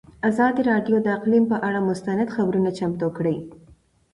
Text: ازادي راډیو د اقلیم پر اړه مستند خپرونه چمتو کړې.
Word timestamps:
ازادي 0.29 0.61
راډیو 0.71 0.97
د 1.01 1.07
اقلیم 1.17 1.43
پر 1.51 1.59
اړه 1.67 1.79
مستند 1.89 2.27
خپرونه 2.35 2.69
چمتو 2.77 3.07
کړې. 3.17 3.35